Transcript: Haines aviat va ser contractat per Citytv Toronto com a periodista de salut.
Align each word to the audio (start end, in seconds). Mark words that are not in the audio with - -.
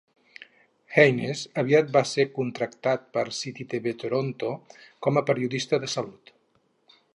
Haines 0.95 1.43
aviat 1.63 1.91
va 1.97 2.03
ser 2.13 2.25
contractat 2.37 3.05
per 3.17 3.27
Citytv 3.41 3.91
Toronto 4.05 4.49
com 5.09 5.21
a 5.23 5.27
periodista 5.31 5.83
de 5.85 5.95
salut. 5.97 6.37